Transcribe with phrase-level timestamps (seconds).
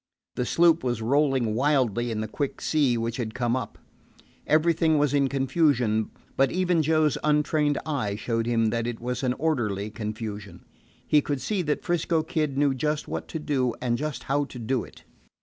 [0.33, 3.77] The sloop was rolling wildly in the quick sea which had come up.
[4.47, 9.33] Everything was in confusion; but even Joe's untrained eye showed him that it was an
[9.33, 10.65] orderly confusion.
[11.07, 14.57] He could see that 'Frisco Kid knew just what to do and just how to
[14.57, 15.03] do it.